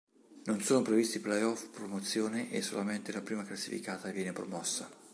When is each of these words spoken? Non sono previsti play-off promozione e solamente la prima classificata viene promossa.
Non 0.45 0.61
sono 0.61 0.81
previsti 0.81 1.19
play-off 1.19 1.67
promozione 1.67 2.49
e 2.51 2.63
solamente 2.63 3.11
la 3.11 3.21
prima 3.21 3.43
classificata 3.45 4.09
viene 4.09 4.33
promossa. 4.33 4.89